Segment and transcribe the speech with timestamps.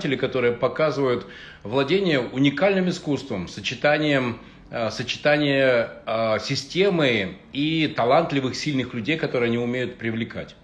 [0.00, 1.26] которые показывают
[1.64, 4.38] владение уникальным искусством, сочетанием
[4.70, 10.54] э, сочетание э, системы и талантливых, сильных людей, которые они умеют привлекать.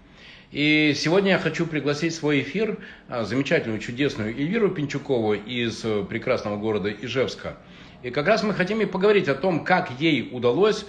[0.53, 2.77] И сегодня я хочу пригласить в свой эфир
[3.09, 7.57] э, замечательную, чудесную Эльвиру Пинчукову из прекрасного города Ижевска.
[8.03, 10.85] И как раз мы хотим и поговорить о том, как ей удалось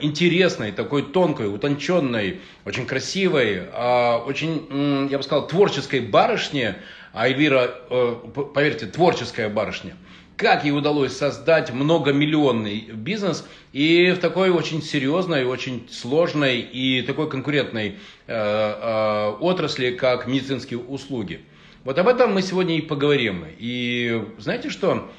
[0.00, 6.74] интересной, такой тонкой, утонченной, очень красивой, очень, я бы сказал, творческой барышне
[7.12, 8.14] а Эльвира, э,
[8.54, 9.96] поверьте, творческая барышня.
[10.36, 17.28] Как ей удалось создать многомиллионный бизнес и в такой очень серьезной, очень сложной и такой
[17.28, 17.96] конкурентной э,
[18.28, 21.40] э, отрасли, как медицинские услуги.
[21.84, 23.46] Вот об этом мы сегодня и поговорим.
[23.58, 25.10] И знаете что?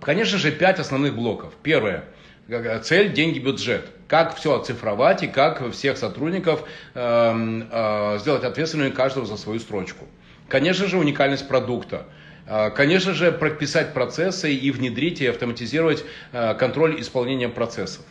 [0.00, 1.54] Конечно же, пять основных блоков.
[1.62, 2.04] Первое.
[2.82, 3.90] Цель, деньги, бюджет.
[4.06, 6.62] Как все оцифровать и как всех сотрудников
[6.94, 10.06] э, э, сделать ответственными каждого за свою строчку.
[10.48, 12.06] Конечно же, уникальность продукта.
[12.46, 18.04] А, конечно же, прописать процессы и внедрить и автоматизировать а, контроль исполнения процессов.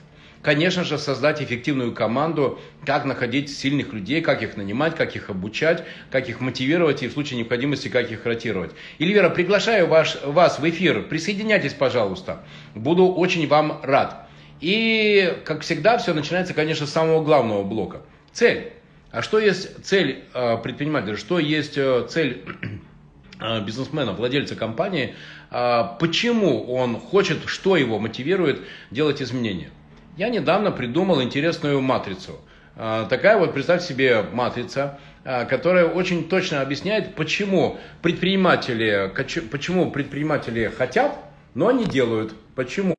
[0.44, 5.84] Конечно же, создать эффективную команду, как находить сильных людей, как их нанимать, как их обучать,
[6.12, 8.72] как их мотивировать и в случае необходимости, как их ротировать.
[9.00, 11.02] Эльвира, приглашаю ваш, вас в эфир.
[11.03, 12.44] Присоединяйтесь, пожалуйста.
[12.75, 14.28] Буду очень вам рад.
[14.62, 18.02] И, как всегда, все начинается, конечно, с самого главного блока.
[18.31, 18.77] Цель.
[19.18, 22.46] А что есть цель э, предпринимателя, что есть э, цель
[23.40, 25.16] э, бизнесмена, владельца компании,
[25.50, 29.72] почему он хочет, что его мотивирует делать изменения.
[30.18, 32.34] Я недавно придумал интересную матрицу.
[32.76, 39.09] Такая вот, представь себе, матрица, которая очень точно объясняет, почему предприниматели,
[39.50, 41.18] почему предприниматели хотят,
[41.56, 42.34] но не делают.
[42.56, 42.94] Почему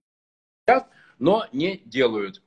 [0.67, 0.89] хотят,
[1.19, 2.41] но не делают.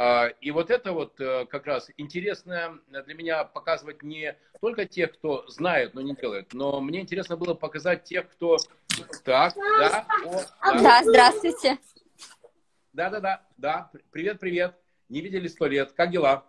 [0.00, 5.12] А, и вот это вот э, как раз интересно для меня показывать не только тех,
[5.12, 8.58] кто знает, но не делает, но мне интересно было показать тех, кто...
[9.24, 10.80] Так, да, о, да.
[10.80, 11.78] да здравствуйте.
[12.92, 14.76] Да-да-да, да, привет-привет.
[15.08, 16.46] Не видели сто лет, как дела?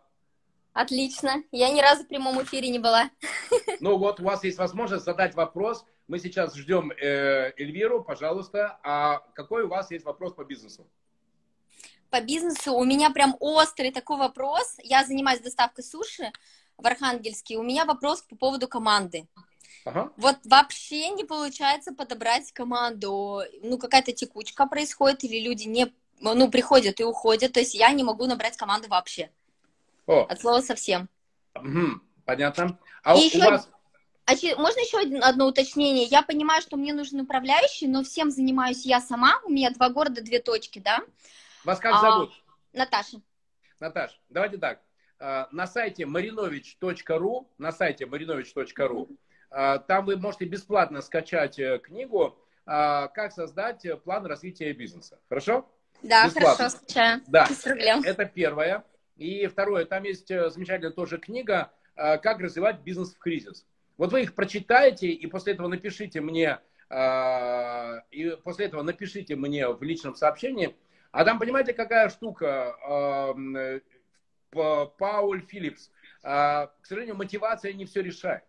[0.73, 3.09] Отлично, я ни разу в прямом эфире не была.
[3.79, 5.85] Ну вот, у вас есть возможность задать вопрос.
[6.07, 8.77] Мы сейчас ждем э, Эльвиру, пожалуйста.
[8.83, 10.87] А какой у вас есть вопрос по бизнесу?
[12.09, 14.75] По бизнесу у меня прям острый такой вопрос.
[14.83, 16.31] Я занимаюсь доставкой суши
[16.77, 17.57] в Архангельске.
[17.57, 19.27] У меня вопрос по поводу команды.
[19.85, 20.11] Ага.
[20.17, 23.41] Вот вообще не получается подобрать команду.
[23.61, 27.53] Ну, какая-то текучка происходит, или люди не, ну, приходят и уходят.
[27.53, 29.29] То есть я не могу набрать команду вообще.
[30.05, 30.25] О.
[30.29, 31.09] От слова совсем.
[31.55, 32.01] Угу.
[32.25, 32.77] Понятно.
[33.03, 33.39] А и у, еще...
[33.39, 33.69] вас...
[34.25, 36.05] А можно еще одно уточнение?
[36.05, 39.39] Я понимаю, что мне нужен управляющий, но всем занимаюсь я сама.
[39.43, 41.01] У меня два города, две точки, да?
[41.63, 42.31] Вас как а, зовут?
[42.73, 43.21] Наташа.
[43.79, 44.81] Наташа, давайте так.
[45.19, 49.17] А, на сайте marinovich.ru, на сайте marinovich.ru,
[49.51, 55.19] а, там вы можете бесплатно скачать э, книгу «Как создать план развития бизнеса».
[55.27, 55.67] Хорошо?
[56.03, 56.55] Да, бесплатно.
[56.55, 57.21] хорошо, скачаю.
[57.27, 57.47] Да,
[58.05, 58.83] это первое.
[59.17, 63.65] И второе, там есть э, замечательная тоже книга «Как развивать бизнес в кризис».
[63.97, 66.59] Вот вы их прочитаете, и после этого напишите мне,
[68.11, 70.73] и после этого напишите мне в личном сообщении,
[71.11, 72.75] а там, понимаете, какая штука?
[72.87, 73.79] Э,
[74.51, 75.91] Пауль Филлипс.
[76.23, 78.43] А, к сожалению, мотивация не все решает.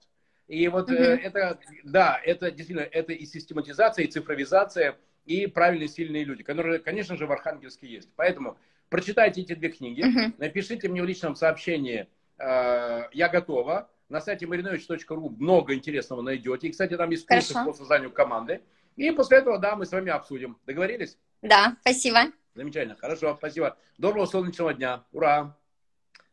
[0.48, 1.18] И вот mm-hmm.
[1.18, 7.16] это, да, это действительно, это и систематизация, и цифровизация, и правильные, сильные люди, которые, конечно
[7.16, 8.08] же, в Архангельске есть.
[8.16, 8.56] Поэтому
[8.88, 10.34] прочитайте эти две книги, mm-hmm.
[10.38, 13.88] напишите мне в личном сообщении, э, я готова.
[14.08, 16.66] На сайте marinovich.ru много интересного найдете.
[16.66, 18.60] И, кстати, там есть курсы по созданию команды.
[18.96, 20.58] И после этого, да, мы с вами обсудим.
[20.66, 21.16] Договорились?
[21.42, 22.32] Да, спасибо.
[22.54, 23.76] Замечательно, хорошо, спасибо.
[23.98, 25.56] Доброго солнечного дня, ура!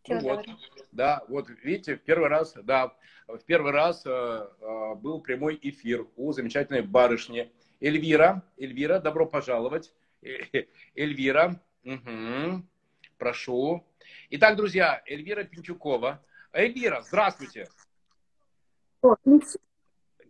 [0.07, 0.45] Ну, вот.
[0.91, 2.93] Да, вот видите, в первый раз, да,
[3.27, 7.51] в первый раз э, э, был прямой эфир у замечательной барышни
[7.81, 8.41] Эльвира.
[8.57, 9.93] Эльвира, добро пожаловать.
[10.21, 10.63] Э,
[10.95, 12.63] Эльвира, угу.
[13.17, 13.85] прошу.
[14.29, 16.23] Итак, друзья, Эльвира Пинчукова.
[16.53, 17.67] Эльвира, здравствуйте.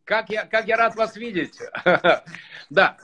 [0.03, 1.59] Как я, как я рад вас видеть.
[2.69, 2.97] Да,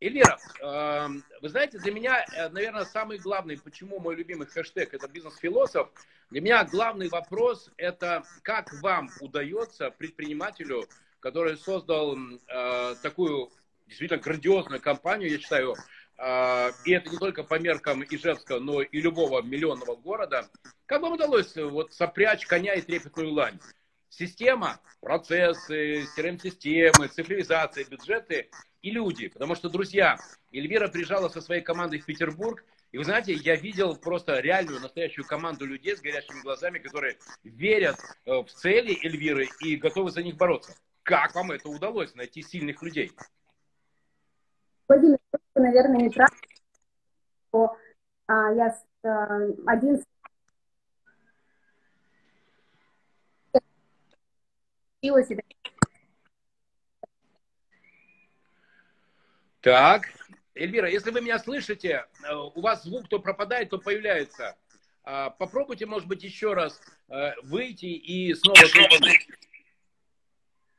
[0.00, 5.06] Эльвира, эм, вы знаете, для меня, э, наверное, самый главный, почему мой любимый хэштег это
[5.08, 5.90] бизнес-философ,
[6.30, 10.88] для меня главный вопрос это как вам удается предпринимателю,
[11.20, 13.52] который создал э, такую
[13.88, 15.76] действительно грандиозную компанию, я считаю,
[16.16, 20.48] э, и это не только по меркам Ижевска, но и любого миллионного города,
[20.86, 23.60] как вам удалось вот сопрячь коня и трепетную лань?
[24.08, 28.48] Система, процессы, CRM-системы, цифровизация, бюджеты–
[28.82, 29.28] и люди.
[29.28, 30.16] Потому что, друзья,
[30.52, 35.24] Эльвира приезжала со своей командой в Петербург, и вы знаете, я видел просто реальную, настоящую
[35.26, 37.96] команду людей с горящими глазами, которые верят
[38.26, 40.74] э, в цели Эльвиры и готовы за них бороться.
[41.02, 43.12] как вам это удалось, найти сильных людей?
[44.88, 45.18] Владимир,
[45.54, 46.30] наверное, не прав,
[48.26, 50.02] а, я а, один
[59.60, 60.08] Так,
[60.54, 64.56] Эльвира, если вы меня слышите, э, у вас звук то пропадает, то появляется.
[65.02, 68.58] А, попробуйте, может быть, еще раз э, выйти и снова.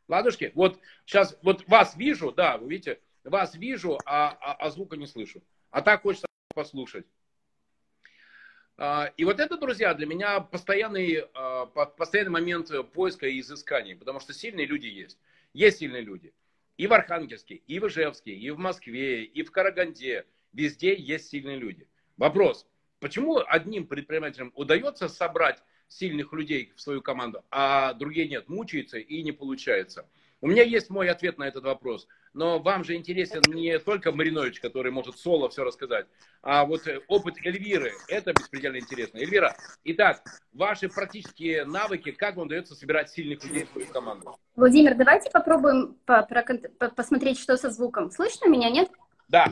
[0.07, 4.97] Ладушки, вот сейчас вот вас вижу, да, вы видите, вас вижу, а, а, а звука
[4.97, 5.43] не слышу.
[5.69, 7.05] А так хочется послушать.
[8.77, 14.19] А, и вот это, друзья, для меня постоянный, а, постоянный момент поиска и изыскания, потому
[14.19, 15.19] что сильные люди есть.
[15.53, 16.33] Есть сильные люди.
[16.77, 20.25] И в Архангельске, и в Ижевске, и в Москве, и в Караганде.
[20.53, 21.87] Везде есть сильные люди.
[22.17, 22.67] Вопрос,
[22.99, 29.23] почему одним предпринимателям удается собрать сильных людей в свою команду, а другие нет, мучаются и
[29.23, 30.09] не получается?
[30.41, 32.07] У меня есть мой ответ на этот вопрос.
[32.33, 36.07] Но вам же интересен не только Маринович, который может соло все рассказать,
[36.41, 37.91] а вот э, опыт Эльвиры.
[38.07, 39.19] Это беспредельно интересно.
[39.19, 44.39] Эльвира, итак, ваши практические навыки, как вам удается собирать сильных людей в свою команду?
[44.55, 48.09] Владимир, давайте попробуем по, по, посмотреть, что со звуком.
[48.09, 48.89] Слышно меня, нет?
[49.27, 49.45] Да.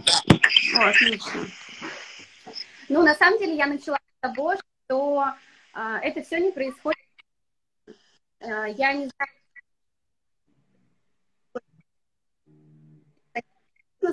[0.77, 1.41] О, отлично.
[2.89, 5.25] Ну, на самом деле, я начала с того, что
[5.73, 6.97] а, это все не происходит.
[8.39, 9.38] А, я не знаю,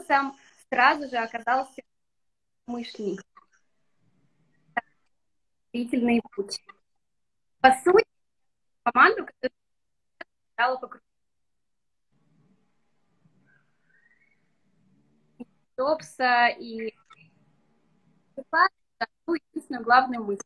[0.07, 0.37] сам
[0.69, 1.83] сразу же оказался
[2.67, 3.23] мышленник.
[5.73, 6.61] Длительный путь.
[7.61, 8.07] По сути,
[8.83, 9.53] команду, которая
[10.53, 11.01] стала по
[15.79, 16.95] Джобса и
[18.51, 20.43] одну единственную главную мысль.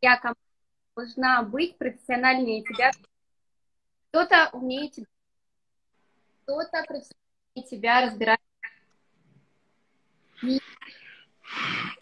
[0.00, 0.20] Я
[0.96, 2.90] должна быть профессиональнее тебя.
[4.08, 5.06] Кто-то умеет тебя,
[6.42, 7.21] кто-то профессионально
[7.60, 8.40] тебя разбирать.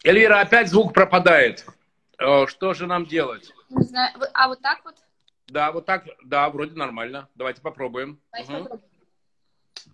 [0.03, 1.65] Эльвира, опять звук пропадает.
[2.17, 3.51] Э, что же нам делать?
[3.69, 4.13] Не знаю.
[4.33, 4.95] А вот так вот?
[5.47, 7.27] Да, вот так, да, вроде нормально.
[7.35, 8.19] Давайте попробуем.
[8.31, 8.63] Давайте угу.
[8.63, 8.91] попробуем.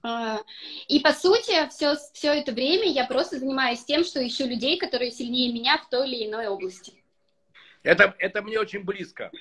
[0.03, 0.39] А,
[0.87, 5.11] и по сути, все, все это время я просто занимаюсь тем, что ищу людей, которые
[5.11, 6.93] сильнее меня в той или иной области.
[7.83, 9.31] Это, это мне очень близко.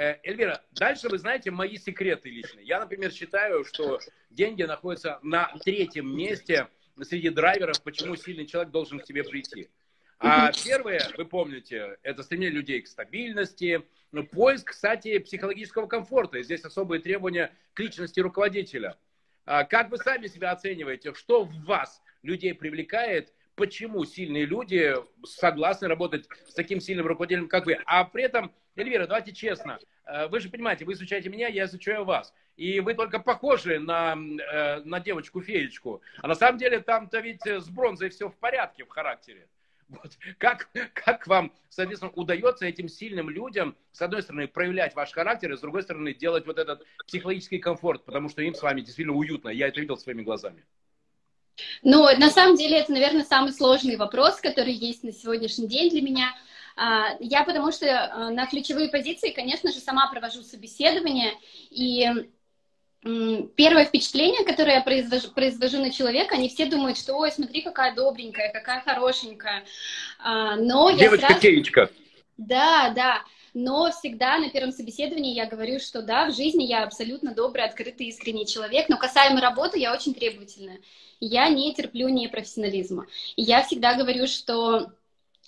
[0.00, 2.64] Э, Эльвира, дальше вы знаете мои секреты личные.
[2.64, 4.00] Я, например, считаю, что
[4.30, 6.68] деньги находятся на третьем месте
[7.02, 9.68] среди драйверов, почему сильный человек должен к тебе прийти.
[10.18, 16.38] А первое, вы помните, это стремление людей к стабильности, ну, поиск, кстати, психологического комфорта.
[16.38, 18.96] И здесь особые требования к личности руководителя.
[19.44, 21.12] А как вы сами себя оцениваете?
[21.12, 23.34] Что в вас людей привлекает?
[23.54, 24.94] Почему сильные люди
[25.26, 27.78] согласны работать с таким сильным руководителем, как вы?
[27.84, 28.50] А при этом
[28.80, 29.78] Эльвира, давайте честно.
[30.06, 32.32] Э, вы же понимаете, вы изучаете меня, я изучаю вас.
[32.56, 36.02] И вы только похожи на, э, на девочку-феечку.
[36.18, 39.48] А на самом деле там-то ведь с бронзой все в порядке в характере.
[39.88, 40.12] Вот.
[40.38, 45.56] Как, как вам, соответственно, удается этим сильным людям, с одной стороны, проявлять ваш характер, и
[45.56, 49.48] с другой стороны, делать вот этот психологический комфорт, потому что им с вами действительно уютно.
[49.48, 50.64] Я это видел своими глазами.
[51.82, 56.02] Ну, на самом деле, это, наверное, самый сложный вопрос, который есть на сегодняшний день для
[56.02, 56.34] меня–
[57.20, 61.34] я потому что э, на ключевые позиции, конечно же, сама провожу собеседование,
[61.70, 62.08] и
[63.02, 67.94] первое впечатление, которое я произвожу, произвожу на человека, они все думают, что, ой, смотри, какая
[67.94, 69.64] добренькая, какая хорошенькая.
[70.18, 71.40] А, но Девочка я сразу...
[72.36, 73.22] Да, да.
[73.52, 78.06] Но всегда на первом собеседовании я говорю, что да, в жизни я абсолютно добрый, открытый,
[78.06, 80.80] искренний человек, но касаемо работы я очень требовательная.
[81.20, 83.06] Я не терплю непрофессионализма.
[83.36, 84.92] И я всегда говорю, что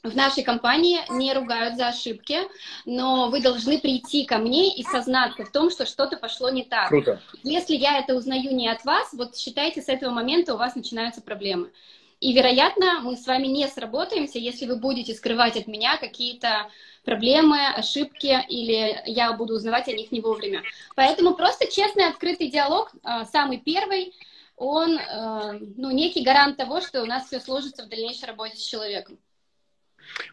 [0.03, 2.39] в нашей компании не ругают за ошибки,
[2.85, 6.89] но вы должны прийти ко мне и сознаться в том, что что-то пошло не так.
[6.89, 7.21] Круто.
[7.45, 11.23] Если я это узнаю не от вас, вот считайте, с этого момента у вас начинаются
[11.23, 11.71] проблемы.
[12.19, 16.69] И, вероятно, мы с вами не сработаемся, если вы будете скрывать от меня какие-то
[17.05, 20.63] проблемы, ошибки, или я буду узнавать о них не вовремя.
[20.95, 24.15] Поэтому просто честный, открытый диалог, а, самый первый,
[24.57, 28.65] он э, ну, некий гарант того, что у нас все сложится в дальнейшей работе с
[28.65, 29.19] человеком.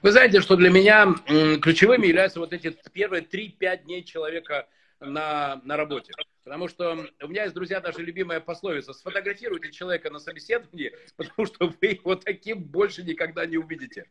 [0.01, 1.15] Вы знаете, что для меня
[1.61, 4.67] ключевыми являются вот эти первые 3-5 дней человека
[4.99, 6.11] на, на работе.
[6.43, 8.93] Потому что у меня есть, друзья, даже любимая пословица.
[8.93, 14.05] Сфотографируйте человека на собеседовании, потому что вы его таким больше никогда не увидите.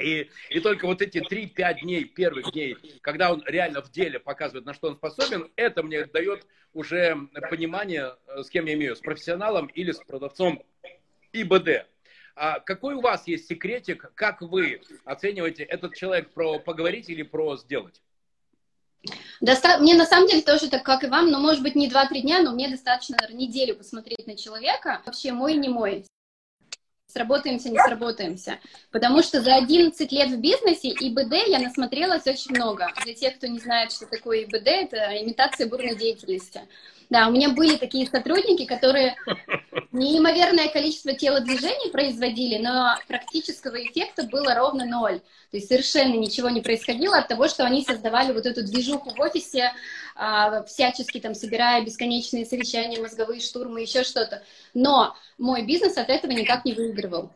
[0.00, 4.66] И, и только вот эти 3-5 дней, первых дней, когда он реально в деле показывает,
[4.66, 7.16] на что он способен, это мне дает уже
[7.48, 10.62] понимание, э, с кем я имею, с профессионалом или с продавцом
[11.32, 11.86] ИБД.
[12.36, 17.56] А какой у вас есть секретик, как вы оцениваете этот человек про поговорить или про
[17.56, 18.02] сделать?
[19.40, 19.78] Доста...
[19.78, 22.42] Мне на самом деле тоже так, как и вам, но может быть не 2-3 дня,
[22.42, 25.00] но мне достаточно, наверное, неделю посмотреть на человека.
[25.06, 26.04] Вообще мой, не мой.
[27.06, 28.58] Сработаемся, не сработаемся.
[28.90, 32.92] Потому что за 11 лет в бизнесе ИБД я насмотрелась очень много.
[33.04, 36.60] Для тех, кто не знает, что такое ИБД, это имитация бурной деятельности.
[37.08, 39.14] Да, у меня были такие сотрудники, которые
[39.92, 45.20] неимоверное количество телодвижений производили, но практического эффекта было ровно ноль.
[45.50, 49.20] То есть совершенно ничего не происходило от того, что они создавали вот эту движуху в
[49.20, 49.72] офисе,
[50.16, 54.42] а, всячески там собирая бесконечные совещания, мозговые штурмы, еще что-то.
[54.74, 57.30] Но мой бизнес от этого никак не выигрывал.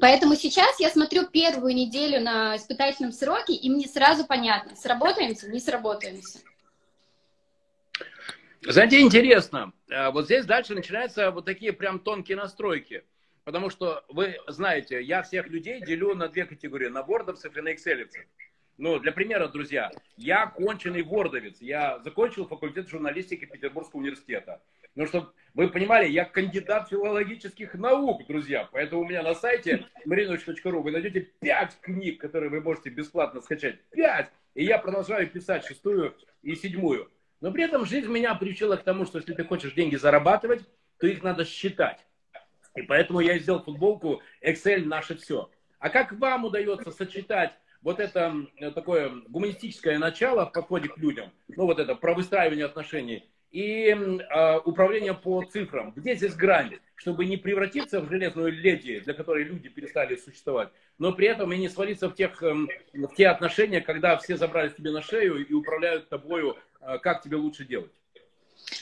[0.00, 5.60] Поэтому сейчас я смотрю первую неделю на испытательном сроке, и мне сразу понятно, сработаемся, не
[5.60, 6.38] сработаемся.
[8.62, 13.04] Знаете, интересно, э, вот здесь дальше начинаются вот такие прям тонкие настройки.
[13.44, 17.72] Потому что вы знаете, я всех людей делю на две категории, на вордовцев и на
[17.72, 18.24] экселевцев.
[18.76, 21.60] Ну, для примера, друзья, я конченый вордовец.
[21.60, 24.60] Я закончил факультет журналистики Петербургского университета.
[24.94, 28.68] Ну, чтобы вы понимали, я кандидат филологических наук, друзья.
[28.70, 33.80] Поэтому у меня на сайте marinovich.ru вы найдете пять книг, которые вы можете бесплатно скачать.
[33.90, 34.28] Пять!
[34.54, 37.10] И я продолжаю писать шестую и седьмую.
[37.40, 40.62] Но при этом жизнь меня приучила к тому, что если ты хочешь деньги зарабатывать,
[40.98, 42.04] то их надо считать.
[42.74, 45.50] И поэтому я сделал футболку Excel наше все.
[45.78, 47.52] А как вам удается сочетать
[47.82, 48.34] вот это
[48.74, 54.58] такое гуманистическое начало в подходе к людям, ну вот это про выстраивание отношений, и э,
[54.64, 55.92] управление по цифрам.
[55.96, 60.68] Где здесь грань, чтобы не превратиться в железную леди, для которой люди перестали существовать,
[60.98, 62.54] но при этом и не свалиться в, тех, э,
[62.92, 66.56] в те отношения, когда все забрали себе на шею и управляют тобою
[67.02, 67.92] как тебе лучше делать?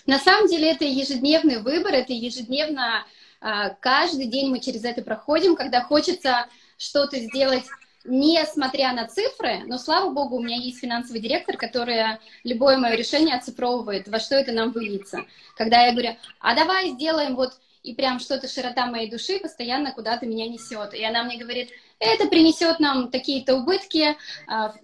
[0.07, 3.05] На самом деле это ежедневный выбор, это ежедневно,
[3.41, 7.65] а, каждый день мы через это проходим, когда хочется что-то сделать
[8.09, 13.35] несмотря на цифры, но слава богу, у меня есть финансовый директор, который любое мое решение
[13.35, 15.25] оцифровывает, во что это нам выльется.
[15.57, 20.27] Когда я говорю, а давай сделаем вот, и прям что-то широта моей души постоянно куда-то
[20.27, 20.93] меня несет.
[20.93, 24.17] И она мне говорит, это принесет нам такие-то убытки.
[24.49, 24.75] А,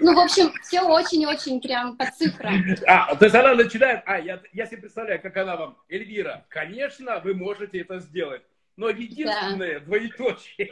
[0.00, 2.62] ну, в общем, все очень-очень прям по цифрам.
[2.86, 7.18] А, то есть она начинает, а, я, я себе представляю, как она вам, Эльвира, конечно,
[7.20, 8.42] вы можете это сделать.
[8.76, 9.86] Но единственное, да.
[9.86, 10.70] двоеточие,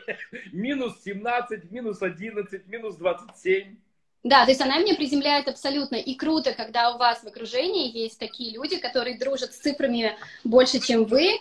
[0.53, 3.77] минус 17, минус 11, минус 27.
[4.25, 5.97] Да, то есть она меня приземляет абсолютно.
[5.97, 10.79] И круто, когда у вас в окружении есть такие люди, которые дружат с цифрами больше,
[10.79, 11.39] чем вы.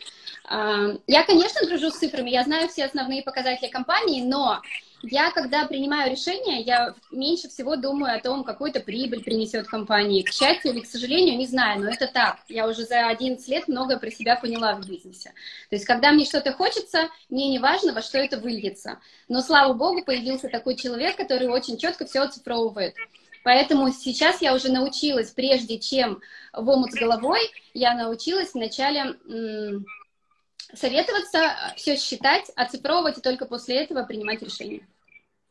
[1.08, 4.62] Я, конечно, дружу с цифрами, я знаю все основные показатели компании, но
[5.02, 10.24] я, когда принимаю решение, я меньше всего думаю о том, какую-то прибыль принесет компании.
[10.24, 12.40] К счастью или к сожалению, не знаю, но это так.
[12.50, 15.30] Я уже за 11 лет многое про себя поняла в бизнесе.
[15.70, 19.00] То есть, когда мне что-то хочется, мне не важно, во что это выльется.
[19.30, 22.94] Но, слава богу, появился такой человек, который очень четко все оцифровывает.
[23.44, 26.22] Поэтому сейчас я уже научилась, прежде чем
[26.54, 27.40] в омут с головой,
[27.74, 29.16] я научилась вначале
[30.74, 34.88] советоваться, все считать, оцифровывать и только после этого принимать решение.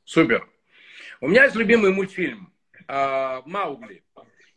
[0.05, 0.49] Супер.
[1.21, 2.53] У меня есть любимый мультфильм
[2.89, 4.03] э, Маугли.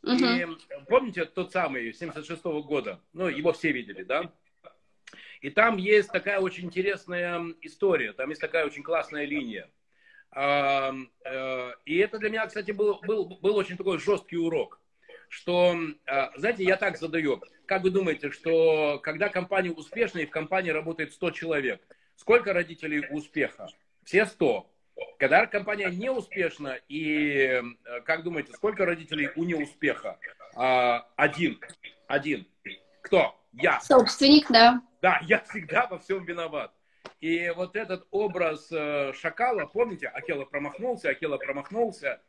[0.03, 0.25] Угу.
[0.25, 0.47] И
[0.87, 2.99] помните тот самый 76 -го года?
[3.13, 4.31] Ну, его все видели, да?
[5.41, 9.69] И там есть такая очень интересная история, там есть такая очень классная линия.
[10.35, 10.91] Э,
[11.25, 14.79] э, и это для меня, кстати, был, был, был очень такой жесткий урок,
[15.33, 15.75] что,
[16.05, 17.41] э, знаете, я так задаю.
[17.65, 21.81] Как вы думаете, что когда компания успешная и в компании работает 100 человек,
[22.15, 23.67] сколько родителей успеха?
[24.03, 24.69] Все 100.
[25.17, 30.19] Когда компания не успешна, и э, как думаете, сколько родителей у неуспеха?
[30.55, 31.59] А, один.
[32.05, 32.45] Один.
[33.01, 33.35] Кто?
[33.53, 33.79] Я.
[33.81, 34.83] Собственник, да.
[35.01, 36.71] Да, я всегда во всем виноват.
[37.21, 42.21] И вот этот образ э, шакала, помните, Акела промахнулся, Акела промахнулся.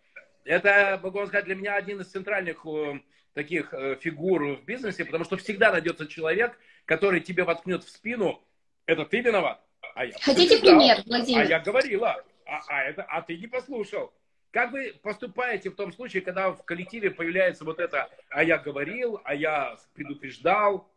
[0.45, 3.01] Это, могу сказать, для меня один из центральных э,
[3.33, 8.43] таких фигур в бизнесе, потому что всегда найдется человек, который тебе воткнет в спину,
[8.87, 9.61] это ты виноват.
[9.95, 11.43] А я Хотите пример, Владимир?
[11.43, 14.13] А я говорила а, а, это, а ты не послушал.
[14.51, 19.21] Как вы поступаете в том случае, когда в коллективе появляется вот это, а я говорил,
[19.25, 20.89] а я предупреждал?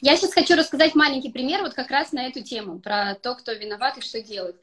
[0.00, 3.52] Я сейчас хочу рассказать маленький пример вот как раз на эту тему, про то, кто
[3.52, 4.56] виноват и что делать.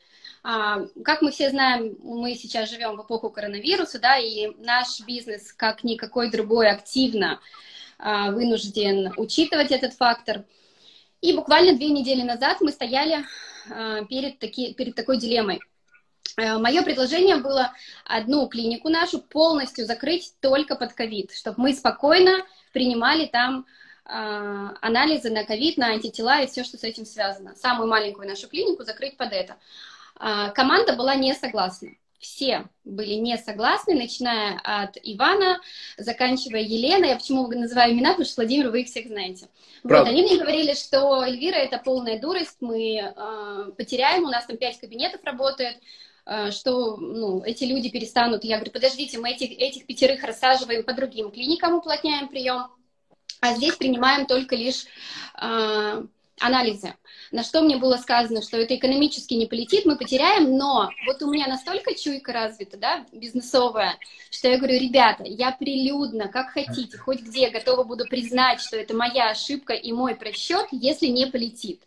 [0.43, 5.51] А, как мы все знаем, мы сейчас живем в эпоху коронавируса, да, и наш бизнес,
[5.51, 7.39] как никакой другой, активно
[7.97, 10.43] а, вынужден учитывать этот фактор.
[11.21, 13.25] И буквально две недели назад мы стояли
[13.69, 15.61] а, перед, таки, перед такой дилеммой–
[16.37, 17.71] Мое предложение было
[18.03, 23.65] одну клинику нашу полностью закрыть только под ковид, чтобы мы спокойно принимали там
[24.03, 27.55] анализы на ковид, на антитела и все, что с этим связано.
[27.55, 29.55] Самую маленькую нашу клинику закрыть под это.
[30.19, 31.89] Э, команда была не согласна.
[32.19, 35.59] все были не согласны, начиная от Ивана,
[35.97, 37.09] заканчивая Еленой.
[37.09, 39.47] Я почему называю имена, потому что, Владимир, вы их всех знаете.
[39.83, 44.57] Вот, они мне говорили, что Эльвира– это полная дурость, мы э, потеряем, у нас там
[44.57, 45.77] пять кабинетов работает,
[46.25, 48.43] э, что ну, эти люди перестанут.
[48.43, 52.67] Я говорю, подождите, мы этих, этих пятерых рассаживаем по другим клиникам, уплотняем прием,
[53.41, 54.85] а здесь принимаем только лишь
[55.39, 56.05] э,
[56.39, 56.95] анализы.
[57.31, 61.31] На что мне было сказано, что это экономически не полетит, мы потеряем, но вот у
[61.31, 63.97] меня настолько чуйка развита, да, бизнесовая,
[64.29, 68.93] что я говорю, ребята, я прилюдно, как хотите, хоть где, готова буду признать, что это
[68.95, 71.81] моя ошибка и мой просчет, если не полетит.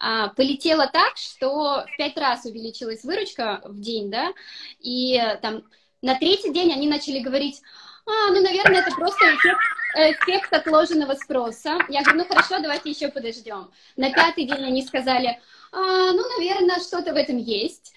[0.00, 4.32] А, полетело так, что в пять раз увеличилась выручка в день, да,
[4.80, 5.64] и там
[6.02, 7.60] на третий день они начали говорить,
[8.08, 9.60] а, ну, наверное, это просто эффект,
[9.94, 11.78] эффект отложенного спроса.
[11.88, 13.70] Я говорю, ну, хорошо, давайте еще подождем.
[13.96, 15.38] На пятый день они сказали,
[15.72, 17.92] а, ну, наверное, что-то в этом есть.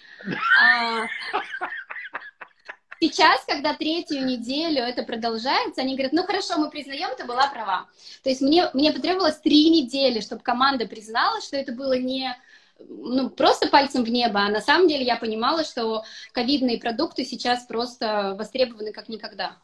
[0.61, 1.07] А,
[2.99, 7.87] сейчас, когда третью неделю это продолжается, они говорят, ну, хорошо, мы признаем, ты была права.
[8.23, 12.35] То есть мне, мне потребовалось три недели, чтобы команда признала, что это было не
[12.89, 17.65] ну, просто пальцем в небо, а на самом деле я понимала, что ковидные продукты сейчас
[17.65, 19.57] просто востребованы как никогда.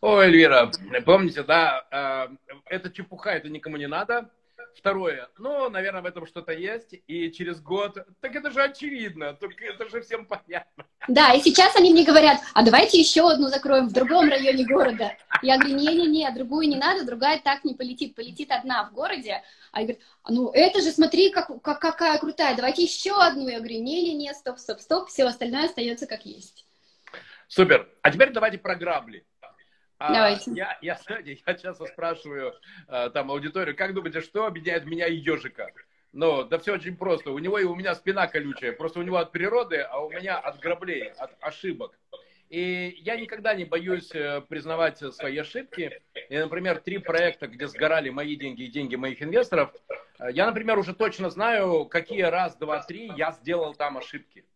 [0.00, 0.70] Ой, Эльвира,
[1.04, 4.30] помните, да, э, это чепуха, это никому не надо.
[4.76, 9.64] Второе, ну, наверное, в этом что-то есть, и через год, так это же очевидно, только
[9.64, 10.84] это же всем понятно.
[11.08, 15.16] Да, и сейчас они мне говорят, а давайте еще одну закроем в другом районе города.
[15.42, 19.42] Я говорю, не-не-не, другую не надо, другая так не полетит, полетит одна в городе.
[19.72, 23.48] А говорят, ну это же смотри, как, как, какая крутая, давайте еще одну.
[23.48, 26.66] Я говорю, не-не-не, стоп, стоп, стоп, все остальное остается как есть.
[27.48, 27.88] Супер.
[28.02, 29.24] А теперь давайте про грабли.
[29.98, 30.52] А, Давайте.
[30.52, 32.54] Я, я, знаете, я часто спрашиваю
[32.86, 35.72] а, там аудиторию, как думаете, что объединяет меня и ежика?
[36.12, 37.32] Ну, да все очень просто.
[37.32, 38.72] У него и у меня спина колючая.
[38.72, 41.98] Просто у него от природы, а у меня от граблей, от ошибок.
[42.48, 46.00] И я никогда не боюсь э, признавать свои ошибки.
[46.30, 49.70] И, например, три проекта, где сгорали мои деньги и деньги моих инвесторов,
[50.18, 54.46] э, я, например, уже точно знаю, какие раз, два, три я сделал там ошибки.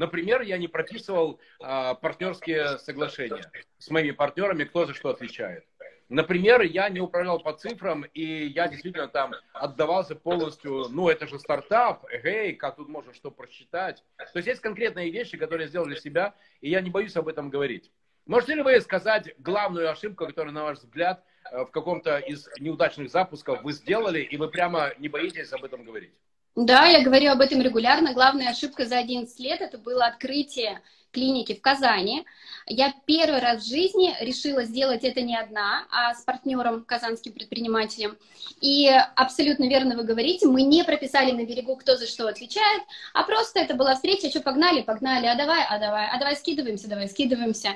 [0.00, 3.44] Например, я не прописывал а, партнерские соглашения
[3.76, 5.66] с моими партнерами, кто за что отвечает.
[6.08, 11.38] Например, я не управлял по цифрам, и я действительно там отдавался полностью, ну, это же
[11.38, 14.02] стартап, эй, как тут можно что просчитать.
[14.16, 17.28] То есть есть конкретные вещи, которые я сделал для себя, и я не боюсь об
[17.28, 17.92] этом говорить.
[18.24, 23.10] Можете ли вы сказать главную ошибку, которую, на ваш взгляд, э, в каком-то из неудачных
[23.10, 26.14] запусков вы сделали, и вы прямо не боитесь об этом говорить?
[26.62, 28.12] Да, я говорю об этом регулярно.
[28.12, 32.26] Главная ошибка за 11 лет это было открытие клиники в Казани.
[32.66, 38.18] Я первый раз в жизни решила сделать это не одна, а с партнером, казанским предпринимателем.
[38.60, 42.82] И абсолютно верно вы говорите, мы не прописали на берегу, кто за что отвечает,
[43.14, 46.90] а просто это была встреча, что погнали, погнали, а давай, а давай, а давай скидываемся,
[46.90, 47.70] давай скидываемся.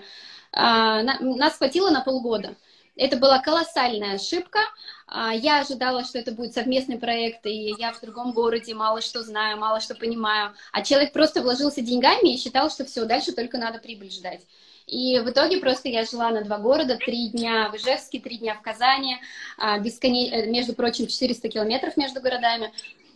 [0.53, 2.55] А, нас хватило на полгода.
[2.97, 4.61] Это была колоссальная ошибка.
[5.07, 9.23] А, я ожидала, что это будет совместный проект, и я в другом городе мало что
[9.23, 10.55] знаю, мало что понимаю.
[10.73, 14.43] А человек просто вложился деньгами и считал, что все, дальше только надо прибыль ждать.
[14.87, 18.55] И в итоге просто я жила на два города, три дня в Ижевске, три дня
[18.55, 19.17] в Казани,
[19.57, 20.31] а, бесконе...
[20.31, 22.73] Э, между прочим, 400 километров между городами.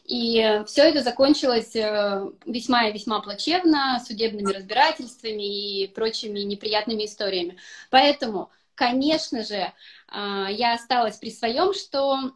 [0.07, 7.59] И все это закончилось э, весьма и весьма плачевно, судебными разбирательствами и прочими неприятными историями.
[7.91, 9.73] Поэтому конечно же,
[10.07, 12.33] а, я осталась при своем, что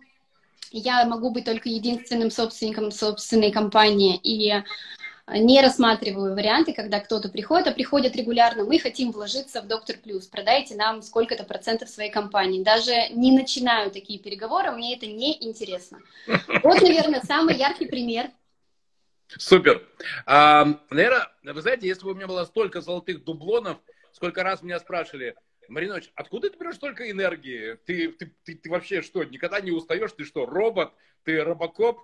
[0.72, 4.62] я могу быть только единственным собственником собственной компании и
[5.28, 10.26] не рассматриваю варианты, когда кто-то приходит, а приходят регулярно, мы хотим вложиться в Доктор Плюс,
[10.26, 12.64] продайте нам сколько-то процентов своей компании.
[12.64, 16.00] Даже не начинаю такие переговоры, мне это не интересно.
[16.26, 18.30] Вот, наверное, самый яркий пример.
[19.28, 19.86] Супер.
[20.26, 23.78] А, наверное, вы знаете, если бы у меня было столько золотых дублонов,
[24.12, 25.36] сколько раз меня спрашивали,
[25.68, 27.78] Маринович, откуда ты берешь столько энергии?
[27.86, 30.12] Ты, ты, ты, ты вообще что, никогда не устаешь?
[30.12, 30.92] Ты что, робот?
[31.24, 32.00] Ты робокоп?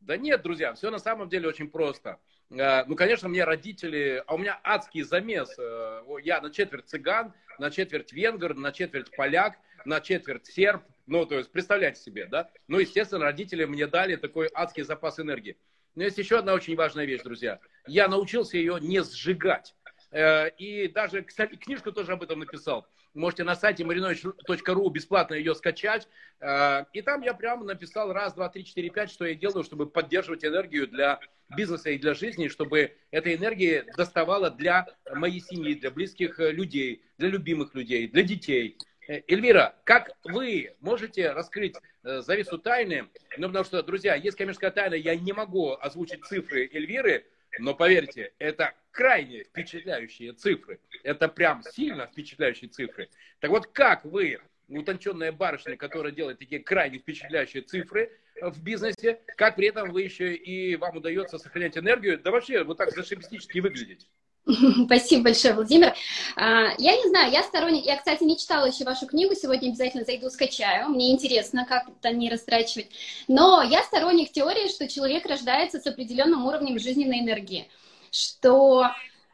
[0.00, 2.18] Да нет, друзья, все на самом деле очень просто.
[2.50, 5.54] Э, ну, конечно, мне родители, а у меня адский замес.
[5.58, 10.82] Э, я на четверть цыган, на четверть венгер, на четверть поляк, на четверть серб.
[11.06, 12.50] Ну, то есть, представляете себе, да?
[12.68, 15.56] Ну, естественно, родители мне дали такой адский запас энергии.
[15.94, 17.60] Но есть еще одна очень важная вещь, друзья.
[17.86, 19.74] Я научился ее не сжигать.
[20.12, 22.86] Э, и даже, кстати, книжку тоже об этом написал.
[23.14, 26.06] Можете на сайте marinovich.ru бесплатно ее скачать.
[26.40, 29.86] Э, и там я прямо написал раз, два, три, четыре, пять, что я делаю, чтобы
[29.86, 31.18] поддерживать энергию для
[31.56, 37.02] бизнеса и для жизни, чтобы эта энергия доставала для моей семьи, для близких э, людей,
[37.16, 38.78] для любимых людей, для детей.
[39.08, 43.08] Эльвира, как вы можете раскрыть завесу тайны?
[43.36, 47.26] Ну, потому что, друзья, есть коммерческая тайна, я не могу озвучить цифры Эльвиры,
[47.58, 50.78] но поверьте, это крайне впечатляющие цифры.
[51.02, 53.08] Это прям сильно впечатляющие цифры.
[53.40, 59.56] Так вот, как вы, утонченная барышня, которая делает такие крайне впечатляющие цифры в бизнесе, как
[59.56, 64.08] при этом вы еще и вам удается сохранять энергию, да вообще вот так зашибистически выглядеть?
[64.86, 65.94] Спасибо большое, Владимир.
[66.36, 70.04] А, я не знаю, я сторонник, я, кстати, не читала еще вашу книгу, сегодня обязательно
[70.04, 72.90] зайду, скачаю, мне интересно, как это не растрачивать.
[73.28, 77.68] Но я сторонник теории, что человек рождается с определенным уровнем жизненной энергии,
[78.12, 78.86] что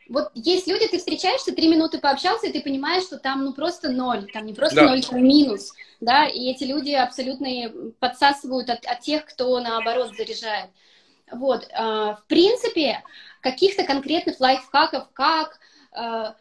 [0.08, 3.90] вот есть люди, ты встречаешься, три минуты пообщался, и ты понимаешь, что там ну просто
[3.90, 4.88] ноль, там не просто да.
[4.88, 7.48] ноль, там минус, да, и эти люди абсолютно
[7.98, 10.70] подсасывают от, от тех, кто наоборот заряжает.
[11.30, 13.02] Вот, э, в принципе,
[13.42, 15.58] каких-то конкретных лайфхаков, как
[15.94, 16.32] э,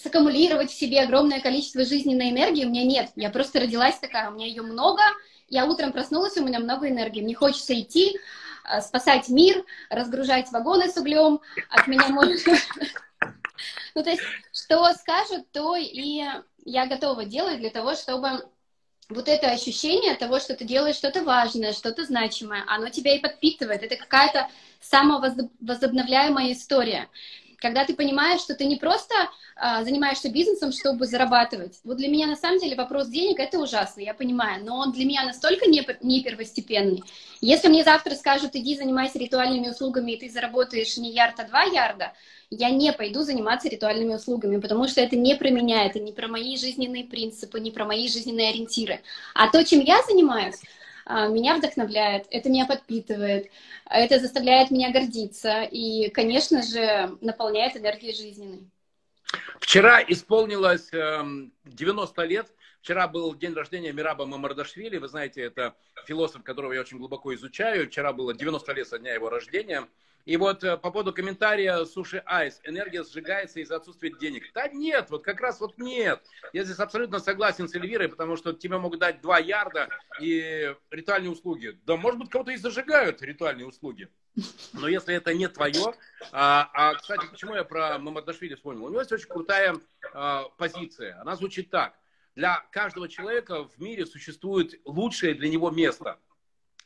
[0.00, 3.10] саккумулировать в себе огромное количество жизненной энергии у меня нет.
[3.16, 5.02] Я просто родилась такая, у меня ее много.
[5.48, 7.22] Я утром проснулась, у меня много энергии.
[7.22, 8.16] Мне хочется идти,
[8.80, 11.40] спасать мир, разгружать вагоны с углем.
[11.70, 12.40] От меня может...
[13.94, 16.22] Ну, то есть, что скажут, то и
[16.64, 18.48] я готова делать для того, чтобы
[19.08, 23.82] вот это ощущение того, что ты делаешь что-то важное, что-то значимое, оно тебя и подпитывает.
[23.82, 24.48] Это какая-то
[24.80, 27.08] самовозобновляемая история.
[27.58, 29.14] Когда ты понимаешь, что ты не просто
[29.56, 31.80] а, занимаешься бизнесом, чтобы зарабатывать.
[31.82, 35.04] Вот для меня на самом деле вопрос денег это ужасно, я понимаю, но он для
[35.04, 37.02] меня настолько не, не первостепенный.
[37.40, 41.64] Если мне завтра скажут, иди занимайся ритуальными услугами, и ты заработаешь не ярд, а два
[41.64, 42.12] ярда,
[42.50, 46.28] я не пойду заниматься ритуальными услугами, потому что это не про меня, это не про
[46.28, 49.00] мои жизненные принципы, не про мои жизненные ориентиры.
[49.34, 50.60] А то, чем я занимаюсь,
[51.08, 53.50] меня вдохновляет, это меня подпитывает,
[53.88, 58.68] это заставляет меня гордиться и, конечно же, наполняет энергией жизненной.
[59.60, 62.48] Вчера исполнилось 90 эм, лет.
[62.80, 64.98] Вчера был день рождения Мираба Мамардашвили.
[64.98, 65.74] Вы знаете, это
[66.06, 67.88] философ, которого я очень глубоко изучаю.
[67.88, 69.86] Вчера было 90 лет со дня его рождения.
[70.28, 74.44] И вот э, по поводу комментария Суши Айс, энергия сжигается из-за отсутствия денег.
[74.52, 76.22] Да нет, вот как раз вот нет.
[76.52, 79.88] Я здесь абсолютно согласен с Эльвирой, потому что тебе могут дать 2 ярда
[80.20, 81.80] и ритуальные услуги.
[81.86, 84.10] Да, может быть, кого-то и зажигают ритуальные услуги.
[84.74, 85.94] Но если это не твое...
[86.30, 88.84] А, а кстати, почему я про Мамадашвили вспомнил?
[88.84, 89.76] У него есть очень крутая
[90.12, 91.18] а, позиция.
[91.22, 91.94] Она звучит так.
[92.34, 96.18] Для каждого человека в мире существует лучшее для него место–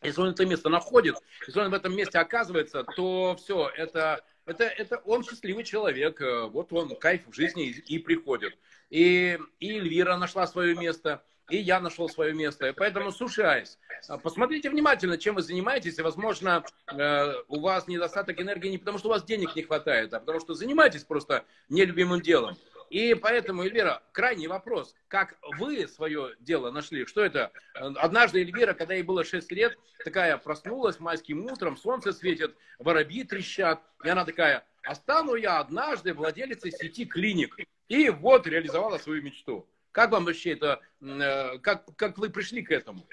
[0.03, 4.65] если он это место находит, если он в этом месте оказывается, то все, это, это,
[4.65, 6.21] это он счастливый человек.
[6.21, 8.57] Э, вот он кайф в жизни и, и приходит.
[8.91, 12.73] И, и Эльвира нашла свое место, и я нашел свое место.
[12.77, 18.69] Поэтому, слушай, э, посмотрите внимательно, чем вы занимаетесь, и, возможно, э, у вас недостаток энергии
[18.69, 22.57] не потому, что у вас денег не хватает, а потому что занимаетесь просто нелюбимым делом.
[22.92, 24.94] И поэтому, Эльвира, крайний вопрос.
[25.09, 27.07] Как вы свое дело нашли?
[27.07, 27.50] Что это?
[27.72, 33.81] Однажды Эльвира, когда ей было 6 лет, такая проснулась майским утром, солнце светит, воробьи трещат.
[34.05, 37.57] И она такая, а стану я однажды владелицей сети клиник.
[37.88, 39.66] И вот реализовала свою мечту.
[39.90, 43.07] Как вам вообще это, э, как, как вы пришли к этому?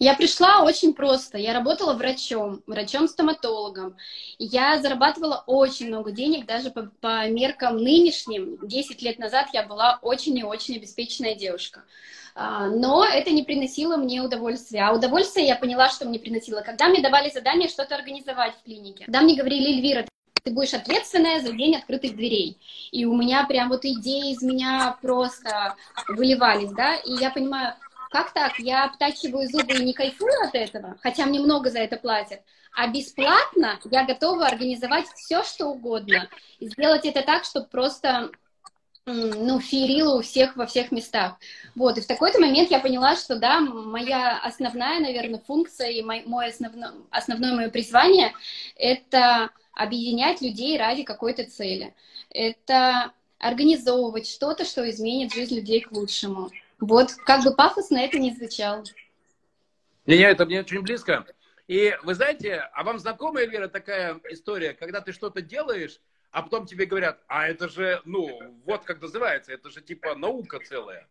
[0.00, 1.36] Я пришла очень просто.
[1.36, 3.98] Я работала врачом, врачом-стоматологом.
[4.38, 8.58] Я зарабатывала очень много денег, даже по, по меркам нынешним.
[8.66, 11.84] Десять лет назад я была очень и очень обеспеченная девушка.
[12.34, 14.84] А, но это не приносило мне удовольствия.
[14.84, 16.62] А удовольствие я поняла, что мне приносило.
[16.62, 19.04] Когда мне давали задание что-то организовать в клинике.
[19.04, 20.06] Когда мне говорили, Эльвира,
[20.42, 22.56] ты будешь ответственная за день открытых дверей.
[22.90, 25.76] И у меня прям вот идеи из меня просто
[26.08, 27.74] выливались, да, и я понимаю,
[28.10, 28.58] как так?
[28.58, 32.40] Я обтачиваю зубы и не кайфую от этого, хотя мне много за это платят.
[32.74, 36.28] А бесплатно я готова организовать все, что угодно.
[36.58, 38.30] И сделать это так, чтобы просто
[39.06, 41.36] ну, феерило у всех во всех местах.
[41.74, 46.22] Вот, и в такой-то момент я поняла, что, да, моя основная, наверное, функция и мой,
[46.26, 48.34] мой основно, основное мое призвание—
[48.76, 51.94] это объединять людей ради какой-то цели.
[52.28, 56.50] Это организовывать что-то, что изменит жизнь людей к лучшему.
[56.80, 58.82] Вот, как бы пафосно это не звучало.
[60.06, 61.26] Не, не, это мне очень близко.
[61.68, 66.00] И вы знаете, а вам знакомая, Вера, такая история, когда ты что-то делаешь,
[66.32, 70.58] а потом тебе говорят, а это же, ну, вот как называется, это же типа наука
[70.60, 71.06] целая.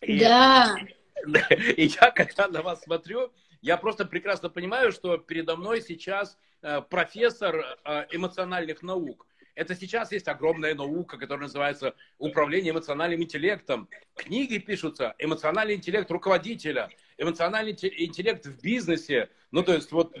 [0.00, 0.76] И, да.
[1.76, 6.80] И я, когда на вас смотрю, я просто прекрасно понимаю, что передо мной сейчас э,
[6.80, 9.26] профессор э, эмоциональных наук.
[9.54, 13.88] Это сейчас есть огромная наука, которая называется управление эмоциональным интеллектом.
[14.16, 16.88] Книги пишутся, эмоциональный интеллект руководителя,
[17.18, 19.28] эмоциональный интеллект в бизнесе.
[19.50, 20.16] Ну, то есть вот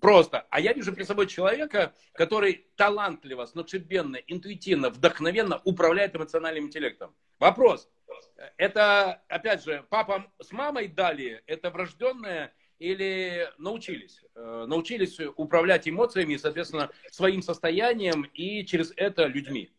[0.00, 0.46] просто.
[0.50, 7.14] А я вижу перед собой человека, который талантливо, сногсшибенно, интуитивно, вдохновенно управляет эмоциональным интеллектом.
[7.38, 7.88] Вопрос.
[8.56, 14.20] Это, опять же, папа с мамой дали, это врожденное или научились?
[14.34, 19.70] Э, научились управлять эмоциями, соответственно, своим состоянием и через это людьми?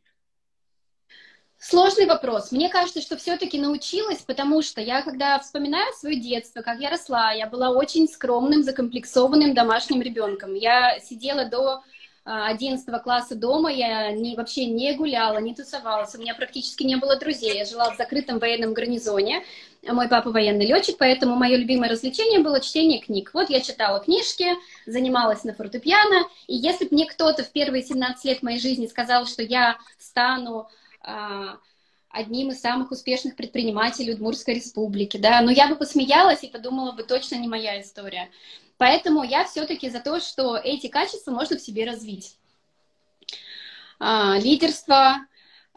[1.58, 2.52] Сложный вопрос.
[2.52, 7.32] Мне кажется, что все-таки научилась, потому что я, когда вспоминаю свое детство, как я росла,
[7.34, 10.56] я была очень скромным, закомплексованным домашним ребенком.
[10.56, 11.84] Я сидела до
[12.24, 16.96] 11 а, класса дома, я не, вообще не гуляла, не тусовалась, у меня практически не
[16.96, 17.58] было друзей.
[17.58, 19.44] Я жила в закрытом военном гарнизоне,
[19.84, 23.32] мой папа военный летчик, поэтому мое любимое развлечение было чтение книг.
[23.34, 28.24] Вот я читала книжки, занималась на фортепиано, и если бы мне кто-то в первые 17
[28.26, 30.70] лет моей жизни сказал, что я стану
[31.02, 31.58] а,
[32.10, 37.04] одним из самых успешных предпринимателей Удмуртской республики, да, но я бы посмеялась и подумала бы,
[37.04, 38.30] точно не моя история.
[38.78, 42.36] Поэтому я все-таки за то, что эти качества можно в себе развить.
[44.00, 45.18] А, лидерство,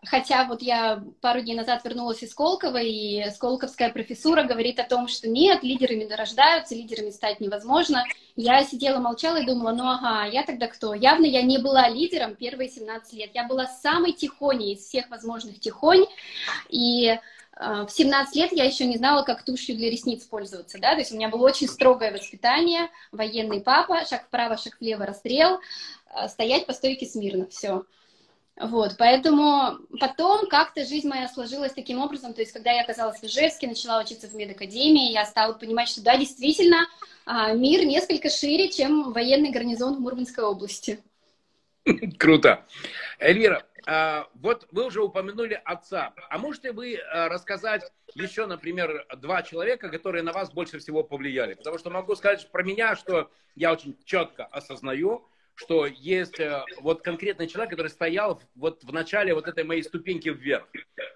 [0.06, 5.08] Хотя вот я пару дней назад вернулась из Сколково, и сколковская профессура говорит о том,
[5.08, 8.04] что нет, лидерами рождаются, лидерами стать невозможно.
[8.36, 10.94] Я сидела, молчала и думала, ну ага, я тогда кто?
[10.94, 13.30] Явно я не была лидером первые 17 лет.
[13.34, 16.06] Я была самой тихоней из всех возможных тихонь,
[16.68, 17.18] и э,
[17.56, 21.12] в 17 лет я еще не знала, как тушью для ресниц пользоваться, да, то есть
[21.12, 25.60] у меня было очень строгое воспитание, военный папа, шаг вправо, шаг влево, расстрел,
[26.14, 27.84] э, стоять по стойке смирно, все.
[28.56, 33.24] Вот, поэтому потом как-то жизнь моя сложилась таким образом, то есть когда я оказалась в
[33.24, 36.86] Ижевске, начала учиться в медакадемии, я стала понимать, что да, действительно,
[37.26, 41.00] а, мир несколько шире, чем военный гарнизон в Мурманской области.
[42.18, 42.64] Круто.
[43.18, 46.14] Эльвира, а, вот вы уже упомянули отца.
[46.30, 51.54] А можете вы а, рассказать еще, например, два человека, которые на вас больше всего повлияли?
[51.54, 57.02] Потому что могу сказать про меня, что я очень четко осознаю, что есть э, вот
[57.02, 60.68] конкретный человек, который стоял вот в начале вот этой моей ступеньки вверх.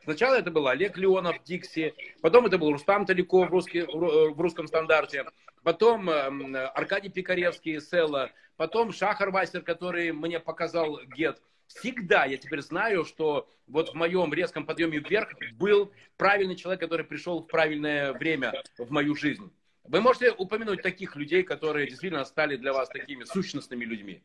[0.04, 4.66] Сначала это был Олег Леонов, Дикси, потом это был Рустам Таликов в, русский, в русском
[4.68, 5.26] стандарте,
[5.62, 11.40] потом эм, Аркадий Пикаревский, Селла, потом Шахар Васер, который мне показал Гет.
[11.66, 17.04] Всегда я теперь знаю, что вот в моем резком подъеме вверх был правильный человек, который
[17.04, 19.52] пришел в правильное время в мою жизнь.
[19.88, 24.22] Вы можете упомянуть таких людей, которые действительно стали для вас такими сущностными людьми?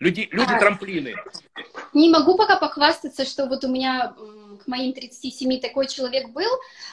[0.00, 1.14] Люди, люди-трамплины.
[1.92, 4.16] Не могу пока похвастаться, что вот у меня
[4.64, 6.50] к моим 37 такой человек был.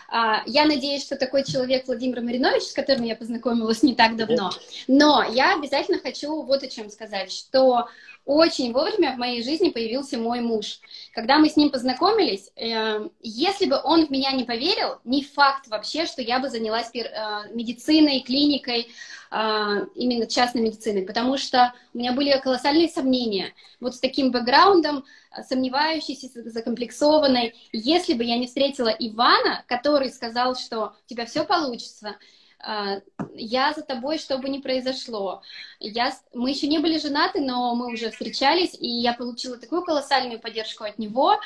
[0.10, 4.52] А, я надеюсь, что такой человек Владимир Маринович, с которым я познакомилась не так давно.
[4.88, 7.88] Но я обязательно хочу вот о чем сказать, что
[8.30, 10.82] очень вовремя в моей жизни появился мой муж.
[11.16, 15.68] Когда мы с ним познакомились, э, если бы он в меня не поверил, не факт
[15.68, 18.92] вообще, что я бы занялась э, медициной, клиникой,
[19.32, 23.56] э, именно частной медициной, потому что у меня были колоссальные сомнения.
[23.80, 25.06] Вот с таким бэкграундом,
[25.48, 32.16] сомневающейся, закомплексованной, если бы я не встретила Ивана, который сказал, что у тебя все получится,
[33.36, 35.42] я за тобой, что бы ни произошло.
[35.80, 40.40] Я, мы еще не были женаты, но мы уже встречались, и я получила такую колоссальную
[40.40, 41.40] поддержку от него.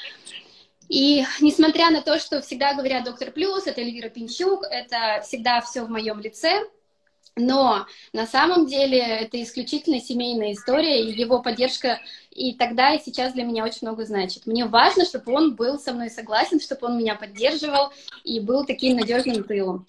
[0.90, 5.84] И несмотря на то, что всегда говорят доктор Плюс, это Эльвира Пинчук, это всегда все
[5.84, 6.68] в моем лице,
[7.36, 12.00] но на самом деле это исключительно семейная история, и его поддержка
[12.30, 14.46] и тогда, и сейчас для меня очень много значит.
[14.46, 17.92] Мне важно, чтобы он был со мной согласен, чтобы он меня поддерживал
[18.24, 19.88] и был таким надежным тылом.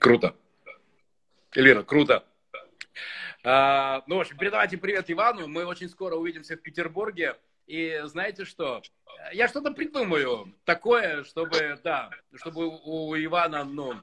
[0.00, 0.34] Круто.
[1.54, 2.24] Эльвира, круто.
[3.44, 5.46] А, ну, в общем, передавайте привет Ивану.
[5.46, 7.36] Мы очень скоро увидимся в Петербурге.
[7.66, 8.80] И знаете что?
[9.34, 14.00] Я что-то придумаю такое, чтобы, да, чтобы у Ивана, ну,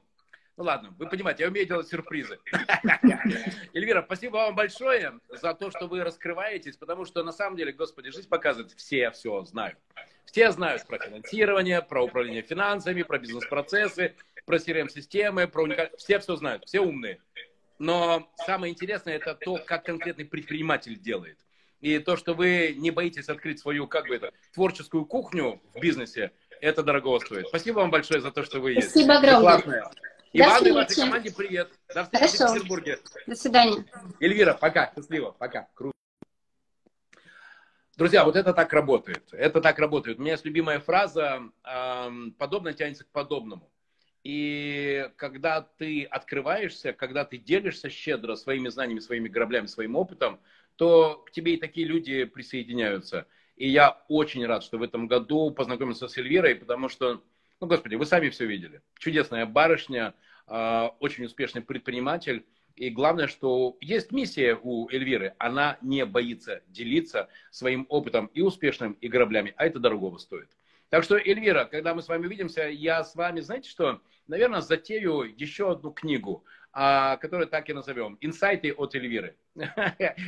[0.58, 2.40] ну ладно, вы понимаете, я умею делать сюрпризы.
[3.74, 8.10] Эльвира, спасибо вам большое за то, что вы раскрываетесь, потому что на самом деле, господи,
[8.10, 9.78] жизнь показывает, все все знают.
[10.24, 14.16] Все знают про финансирование, про управление финансами, про бизнес-процессы,
[14.46, 15.90] про CRM-системы, про уникаль...
[15.96, 17.20] Все все знают, все умные.
[17.78, 21.38] Но самое интересное это то, как конкретный предприниматель делает.
[21.80, 26.32] И то, что вы не боитесь открыть свою, как бы это, творческую кухню в бизнесе,
[26.60, 27.46] это дорого стоит.
[27.46, 28.90] Спасибо вам большое за то, что вы есть.
[28.90, 29.88] Спасибо огромное.
[30.32, 31.70] Иван и вашей команде привет.
[31.94, 32.52] До встречи Хорошо.
[32.52, 32.98] в Петербурге.
[33.26, 33.84] До свидания.
[34.20, 34.92] Эльвира, пока.
[34.94, 35.34] Счастливо.
[35.38, 35.68] Пока.
[35.74, 35.94] Круто.
[37.96, 39.24] Друзья, вот это так работает.
[39.32, 40.18] Это так работает.
[40.18, 41.42] У меня есть любимая фраза
[42.38, 43.70] «подобное тянется к подобному».
[44.22, 50.38] И когда ты открываешься, когда ты делишься щедро своими знаниями, своими граблями, своим опытом,
[50.76, 53.26] то к тебе и такие люди присоединяются.
[53.56, 57.22] И я очень рад, что в этом году познакомился с Эльвирой, потому что,
[57.60, 58.82] ну, господи, вы сами все видели.
[58.98, 60.14] Чудесная барышня,
[60.46, 62.46] а, очень успешный предприниматель.
[62.76, 65.34] И главное, что есть миссия у Эльвиры.
[65.38, 70.48] Она не боится делиться своим опытом и успешным, и граблями, а это дорогого стоит.
[70.88, 75.22] Так что, Эльвира, когда мы с вами увидимся, я с вами, знаете что, наверное, затею
[75.36, 78.16] еще одну книгу, а, которую так и назовем.
[78.20, 79.36] «Инсайты от Эльвиры».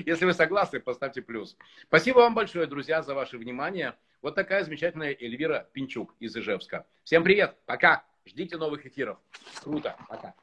[0.05, 1.57] Если вы согласны, поставьте плюс.
[1.85, 3.95] Спасибо вам большое, друзья, за ваше внимание.
[4.23, 6.87] Вот такая замечательная Эльвира Пинчук из Ижевска.
[7.05, 8.05] Всем привет, пока.
[8.27, 9.19] Ждите новых эфиров.
[9.63, 10.35] Круто, пока.